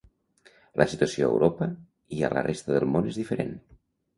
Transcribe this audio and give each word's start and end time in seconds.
La 0.81 0.87
situació 0.93 1.27
a 1.27 1.35
Europa 1.35 1.67
i 2.21 2.25
a 2.25 2.33
la 2.37 2.45
resta 2.51 2.77
del 2.79 2.89
món 2.95 3.11
és 3.13 3.21
diferent. 3.23 3.57